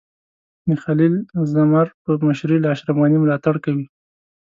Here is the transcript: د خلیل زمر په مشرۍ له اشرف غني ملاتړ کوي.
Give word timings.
د 0.67 0.69
خلیل 0.83 1.13
زمر 1.53 1.87
په 2.03 2.11
مشرۍ 2.27 2.57
له 2.61 2.67
اشرف 2.73 2.95
غني 3.01 3.17
ملاتړ 3.21 3.55
کوي. 3.65 3.85